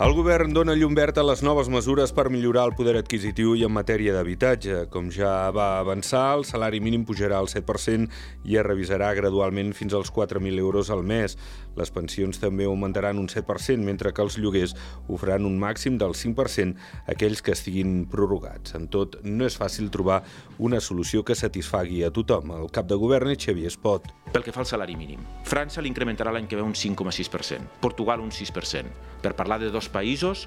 El 0.00 0.14
govern 0.16 0.54
dona 0.56 0.72
llum 0.72 0.94
verd 0.96 1.18
a 1.20 1.22
les 1.22 1.42
noves 1.44 1.68
mesures 1.70 2.14
per 2.16 2.30
millorar 2.32 2.62
el 2.64 2.72
poder 2.74 2.94
adquisitiu 2.96 3.52
i 3.54 3.66
en 3.66 3.74
matèria 3.76 4.14
d'habitatge. 4.16 4.86
Com 4.90 5.10
ja 5.12 5.50
va 5.52 5.66
avançar, 5.82 6.22
el 6.38 6.46
salari 6.48 6.80
mínim 6.80 7.04
pujarà 7.06 7.36
al 7.38 7.50
7% 7.52 8.08
i 8.48 8.56
es 8.56 8.64
revisarà 8.66 9.12
gradualment 9.14 9.74
fins 9.76 9.92
als 9.94 10.10
4.000 10.10 10.58
euros 10.64 10.90
al 10.90 11.04
mes. 11.04 11.36
Les 11.76 11.92
pensions 11.92 12.40
també 12.40 12.64
augmentaran 12.64 13.20
un 13.20 13.28
7%, 13.28 13.84
mentre 13.84 14.14
que 14.16 14.24
els 14.24 14.40
lloguers 14.40 14.74
ho 15.06 15.20
faran 15.20 15.44
un 15.46 15.60
màxim 15.60 16.00
del 16.00 16.16
5% 16.16 16.72
aquells 17.12 17.44
que 17.44 17.52
estiguin 17.52 18.06
prorrogats. 18.10 18.74
En 18.74 18.88
tot, 18.88 19.20
no 19.22 19.44
és 19.44 19.60
fàcil 19.60 19.92
trobar 19.92 20.22
una 20.58 20.80
solució 20.80 21.22
que 21.22 21.36
satisfagui 21.36 22.02
a 22.02 22.10
tothom. 22.10 22.56
El 22.56 22.72
cap 22.72 22.88
de 22.88 22.96
govern 22.96 23.36
Xavier 23.36 23.68
Espot. 23.70 24.08
Pel 24.32 24.44
que 24.46 24.52
fa 24.52 24.62
al 24.62 24.66
salari 24.66 24.94
mínim, 24.96 25.20
França 25.44 25.82
l'incrementarà 25.84 26.32
l'any 26.32 26.46
que 26.48 26.56
ve 26.56 26.64
un 26.64 26.72
5,6%, 26.72 27.66
Portugal 27.84 28.22
un 28.24 28.30
6%, 28.32 28.88
per 29.20 29.34
parlar 29.36 29.58
de 29.60 29.68
dos 29.70 29.90
països 29.92 30.46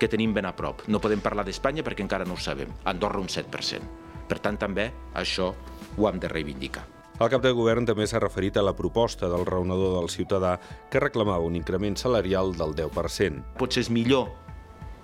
que 0.00 0.08
tenim 0.08 0.32
ben 0.32 0.48
a 0.48 0.54
prop. 0.56 0.86
No 0.88 1.02
podem 1.04 1.20
parlar 1.20 1.44
d'Espanya 1.44 1.84
perquè 1.84 2.00
encara 2.00 2.24
no 2.24 2.38
ho 2.38 2.40
sabem. 2.40 2.72
Andorra 2.88 3.20
un 3.20 3.28
7%. 3.28 3.84
Per 4.30 4.38
tant, 4.40 4.56
també 4.56 4.88
això 5.12 5.52
ho 5.98 6.08
hem 6.08 6.18
de 6.22 6.32
reivindicar. 6.32 6.86
El 7.20 7.28
cap 7.28 7.42
de 7.44 7.52
govern 7.52 7.84
també 7.84 8.06
s'ha 8.08 8.22
referit 8.22 8.56
a 8.56 8.64
la 8.64 8.72
proposta 8.72 9.28
del 9.28 9.44
raonador 9.44 9.98
del 9.98 10.08
ciutadà 10.08 10.54
que 10.88 11.02
reclamava 11.04 11.44
un 11.44 11.58
increment 11.58 11.98
salarial 12.00 12.54
del 12.56 12.72
10%. 12.72 13.58
Potser 13.60 13.84
és 13.84 13.90
millor 13.92 14.30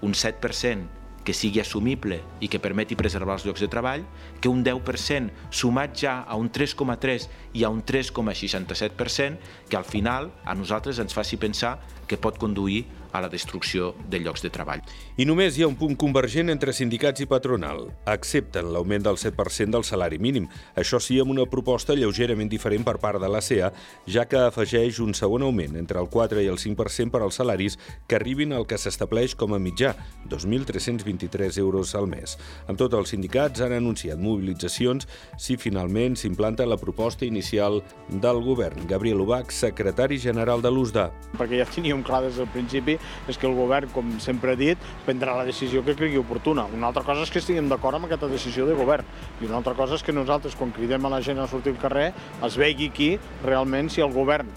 un 0.01 0.17
7% 0.17 1.06
que 1.27 1.35
sigui 1.35 1.61
assumible 1.61 2.21
i 2.41 2.49
que 2.49 2.63
permeti 2.63 2.97
preservar 2.97 3.35
els 3.37 3.45
llocs 3.45 3.65
de 3.65 3.69
treball, 3.69 4.05
que 4.41 4.49
un 4.49 4.63
10% 4.65 5.51
sumat 5.51 5.99
ja 5.99 6.21
a 6.23 6.39
un 6.39 6.49
3,3 6.55 7.27
i 7.59 7.67
a 7.67 7.73
un 7.75 7.83
3,67%, 7.83 9.43
que 9.69 9.77
al 9.77 9.85
final 9.85 10.31
a 10.47 10.55
nosaltres 10.55 11.03
ens 11.03 11.17
faci 11.17 11.37
pensar 11.37 11.81
que 12.07 12.17
pot 12.17 12.39
conduir 12.39 12.85
a 13.13 13.21
la 13.21 13.31
destrucció 13.33 13.95
de 14.11 14.21
llocs 14.21 14.43
de 14.43 14.51
treball. 14.51 14.83
I 15.17 15.27
només 15.29 15.57
hi 15.57 15.65
ha 15.65 15.71
un 15.71 15.77
punt 15.79 15.97
convergent 15.97 16.51
entre 16.53 16.75
sindicats 16.77 17.23
i 17.25 17.29
patronal. 17.31 17.87
Accepten 18.07 18.73
l'augment 18.73 19.05
del 19.07 19.19
7% 19.21 19.73
del 19.75 19.85
salari 19.85 20.19
mínim. 20.19 20.49
Això 20.77 21.01
sí, 21.03 21.19
amb 21.21 21.35
una 21.35 21.47
proposta 21.51 21.97
lleugerament 21.97 22.51
diferent 22.51 22.85
per 22.87 22.99
part 23.03 23.21
de 23.23 23.31
la 23.31 23.43
CEA, 23.43 23.73
ja 24.07 24.27
que 24.29 24.41
afegeix 24.47 25.01
un 25.05 25.15
segon 25.15 25.47
augment 25.47 25.77
entre 25.77 26.01
el 26.01 26.11
4 26.13 26.43
i 26.43 26.51
el 26.53 26.59
5% 26.61 27.13
per 27.13 27.23
als 27.23 27.41
salaris 27.41 27.79
que 28.09 28.17
arribin 28.19 28.53
al 28.53 28.67
que 28.67 28.79
s'estableix 28.79 29.35
com 29.35 29.55
a 29.55 29.61
mitjà, 29.63 29.95
2.323 30.29 31.59
euros 31.63 31.95
al 31.95 32.09
mes. 32.11 32.37
Amb 32.67 32.79
tot, 32.81 32.95
els 32.97 33.13
sindicats 33.15 33.63
han 33.65 33.75
anunciat 33.77 34.21
mobilitzacions 34.21 35.09
si 35.41 35.57
finalment 35.61 36.17
s'implanta 36.17 36.67
la 36.67 36.79
proposta 36.81 37.27
inicial 37.27 37.83
del 38.09 38.43
govern. 38.45 38.87
Gabriel 38.87 39.23
Ubach, 39.25 39.53
secretari 39.53 40.19
general 40.19 40.63
de 40.63 40.73
l'USDA. 40.73 41.09
Perquè 41.37 41.61
ja 41.63 41.69
teníem 41.71 42.03
clar 42.07 42.23
des 42.27 42.41
del 42.41 42.51
principi 42.53 42.96
és 43.29 43.39
que 43.39 43.49
el 43.49 43.57
govern, 43.57 43.91
com 43.95 44.17
sempre 44.23 44.55
he 44.55 44.61
dit, 44.61 44.89
prendrà 45.07 45.37
la 45.37 45.47
decisió 45.49 45.85
que 45.85 45.97
cregui 45.99 46.21
oportuna. 46.21 46.67
Una 46.75 46.91
altra 46.91 47.05
cosa 47.07 47.27
és 47.27 47.33
que 47.33 47.43
estiguem 47.43 47.69
d'acord 47.71 47.99
amb 47.99 48.09
aquesta 48.09 48.31
decisió 48.31 48.67
de 48.67 48.77
govern 48.79 49.07
i 49.41 49.49
una 49.49 49.61
altra 49.61 49.75
cosa 49.79 49.97
és 49.97 50.05
que 50.07 50.15
nosaltres, 50.15 50.57
quan 50.57 50.75
cridem 50.75 51.05
a 51.07 51.13
la 51.13 51.23
gent 51.25 51.41
a 51.43 51.49
sortir 51.51 51.75
al 51.75 51.83
carrer, 51.83 52.09
es 52.47 52.57
vegi 52.57 52.91
aquí 52.93 53.11
realment 53.45 53.91
si 53.93 54.05
el 54.05 54.15
govern 54.15 54.51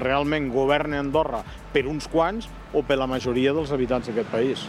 realment 0.00 0.50
governa 0.52 1.00
Andorra 1.02 1.42
per 1.72 1.86
uns 1.90 2.08
quants 2.08 2.50
o 2.72 2.82
per 2.86 2.98
la 3.00 3.08
majoria 3.10 3.54
dels 3.56 3.72
habitants 3.72 4.10
d'aquest 4.10 4.32
país. 4.32 4.66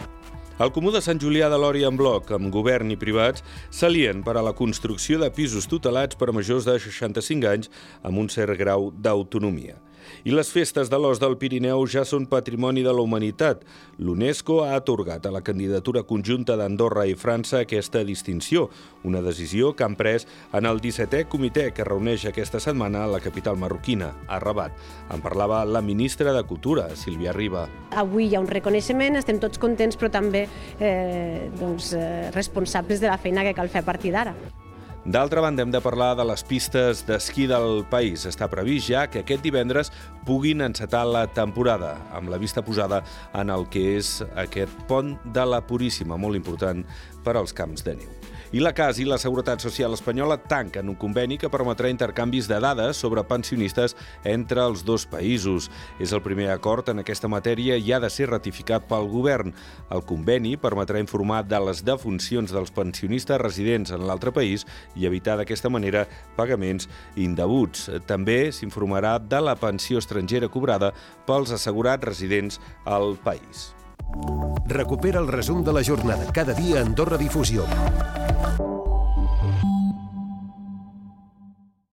El 0.58 0.72
Comú 0.74 0.90
de 0.90 0.98
Sant 0.98 1.20
Julià 1.22 1.46
de 1.46 1.58
Lòria 1.62 1.86
en 1.86 1.94
bloc, 1.94 2.32
amb 2.34 2.50
govern 2.50 2.90
i 2.90 2.96
privats, 2.98 3.44
s'alien 3.70 4.24
per 4.26 4.34
a 4.34 4.42
la 4.42 4.56
construcció 4.58 5.20
de 5.22 5.28
pisos 5.30 5.70
tutelats 5.70 6.18
per 6.18 6.32
a 6.32 6.34
majors 6.34 6.66
de 6.66 6.74
65 6.82 7.46
anys 7.46 7.70
amb 8.02 8.18
un 8.18 8.26
cert 8.26 8.58
grau 8.58 8.90
d'autonomia. 8.90 9.78
I 10.24 10.34
les 10.34 10.50
festes 10.52 10.90
de 10.90 10.98
l'os 11.00 11.20
del 11.22 11.36
Pirineu 11.40 11.84
ja 11.90 12.04
són 12.08 12.26
patrimoni 12.30 12.84
de 12.86 12.92
la 12.94 13.04
humanitat. 13.04 13.64
L'UNESCO 13.98 14.60
ha 14.64 14.74
atorgat 14.76 15.26
a 15.26 15.32
la 15.34 15.42
candidatura 15.46 16.04
conjunta 16.08 16.56
d'Andorra 16.58 17.06
i 17.08 17.16
França 17.18 17.62
aquesta 17.62 18.04
distinció, 18.04 18.68
una 19.04 19.22
decisió 19.24 19.74
que 19.74 19.86
han 19.86 19.96
pres 19.98 20.28
en 20.52 20.68
el 20.68 20.82
17è 20.84 21.24
comitè 21.30 21.70
que 21.74 21.86
reuneix 21.86 22.28
aquesta 22.28 22.60
setmana 22.60 23.04
a 23.04 23.10
la 23.14 23.22
capital 23.24 23.58
marroquina, 23.58 24.12
a 24.28 24.38
Rabat. 24.42 24.76
En 25.14 25.24
parlava 25.24 25.64
la 25.64 25.82
ministra 25.82 26.32
de 26.36 26.44
Cultura, 26.44 26.88
Sílvia 26.96 27.32
Riba. 27.32 27.66
Avui 27.98 28.28
hi 28.28 28.36
ha 28.36 28.44
un 28.44 28.50
reconeixement, 28.50 29.18
estem 29.18 29.40
tots 29.42 29.58
contents, 29.58 29.98
però 29.98 30.12
també 30.12 30.46
eh, 30.78 31.48
doncs, 31.58 31.92
eh, 31.96 32.30
responsables 32.34 33.00
de 33.00 33.10
la 33.10 33.18
feina 33.18 33.46
que 33.46 33.56
cal 33.56 33.72
fer 33.72 33.82
a 33.82 33.88
partir 33.88 34.14
d'ara. 34.14 34.36
D'altra 35.08 35.40
banda, 35.40 35.62
hem 35.64 35.70
de 35.72 35.80
parlar 35.80 36.10
de 36.18 36.24
les 36.28 36.42
pistes 36.44 36.98
d'esquí 37.08 37.46
del 37.48 37.78
país. 37.88 38.26
Està 38.28 38.44
previst 38.52 38.90
ja 38.90 39.06
que 39.08 39.22
aquest 39.22 39.40
divendres 39.40 39.88
puguin 40.28 40.60
encetar 40.60 41.06
la 41.08 41.24
temporada, 41.32 41.94
amb 42.12 42.28
la 42.28 42.36
vista 42.36 42.60
posada 42.60 43.00
en 43.32 43.48
el 43.48 43.64
que 43.72 43.86
és 43.96 44.18
aquest 44.36 44.84
pont 44.90 45.16
de 45.24 45.48
la 45.48 45.64
Puríssima, 45.64 46.20
molt 46.20 46.36
important 46.36 46.84
per 47.24 47.38
als 47.40 47.56
camps 47.56 47.88
de 47.88 47.96
neu. 48.02 48.18
I 48.48 48.62
la 48.64 48.70
CAS 48.72 48.96
i 48.96 49.04
la 49.04 49.18
Seguretat 49.20 49.60
Social 49.60 49.92
Espanyola 49.92 50.38
tanquen 50.48 50.88
un 50.88 50.96
conveni 50.96 51.36
que 51.36 51.50
permetrà 51.52 51.90
intercanvis 51.92 52.46
de 52.48 52.56
dades 52.64 52.96
sobre 52.96 53.20
pensionistes 53.28 53.92
entre 54.24 54.62
els 54.64 54.86
dos 54.88 55.04
països. 55.04 55.66
És 56.00 56.14
el 56.16 56.22
primer 56.24 56.46
acord 56.54 56.88
en 56.88 57.02
aquesta 57.02 57.28
matèria 57.28 57.76
i 57.76 57.92
ha 57.92 57.98
de 58.00 58.08
ser 58.08 58.30
ratificat 58.30 58.86
pel 58.88 59.04
govern. 59.12 59.52
El 59.92 60.00
conveni 60.08 60.54
permetrà 60.56 60.96
informar 60.96 61.42
de 61.44 61.60
les 61.60 61.84
defuncions 61.84 62.54
dels 62.56 62.72
pensionistes 62.72 63.42
residents 63.42 63.92
en 63.92 64.06
l'altre 64.08 64.32
país 64.32 64.64
i 64.98 65.06
evitar 65.06 65.38
d'aquesta 65.38 65.70
manera 65.70 66.04
pagaments 66.36 66.88
indeguts. 67.16 67.88
També 68.10 68.50
s'informarà 68.52 69.16
de 69.22 69.40
la 69.40 69.56
pensió 69.56 70.02
estrangera 70.02 70.50
cobrada 70.52 70.92
pels 71.26 71.54
assegurats 71.54 72.04
residents 72.04 72.60
al 72.84 73.16
país. 73.22 73.70
Recupera 74.68 75.20
el 75.20 75.28
resum 75.28 75.62
de 75.64 75.72
la 75.72 75.84
jornada 75.84 76.32
cada 76.32 76.54
dia 76.54 76.80
a 76.80 76.86
Andorra 76.86 77.16
Difusió. 77.16 77.64